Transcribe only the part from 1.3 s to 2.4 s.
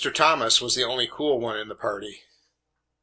one in the party.